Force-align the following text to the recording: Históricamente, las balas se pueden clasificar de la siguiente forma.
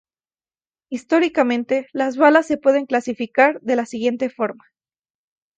Históricamente, 0.89 1.85
las 1.93 2.17
balas 2.17 2.47
se 2.47 2.57
pueden 2.57 2.87
clasificar 2.87 3.61
de 3.61 3.75
la 3.75 3.85
siguiente 3.85 4.31
forma. 4.31 4.65